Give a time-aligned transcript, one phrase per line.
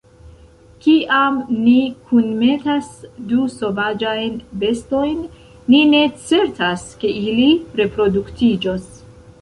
[0.85, 1.75] Kiam ni
[2.11, 2.89] kunmetas
[3.33, 5.23] du sovaĝajn bestojn,
[5.73, 7.51] ni ne certas, ke ili
[7.83, 8.95] reproduktiĝos.